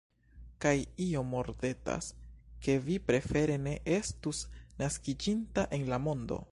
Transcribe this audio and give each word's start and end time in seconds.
Kaj 0.63 0.71
io 1.07 1.21
mordetas, 1.33 2.09
ke 2.67 2.77
vi 2.87 2.97
prefere 3.11 3.59
ne 3.67 3.75
estus 3.99 4.43
naskiĝinta 4.83 5.71
en 5.79 5.89
la 5.95 6.05
mondon? 6.09 6.39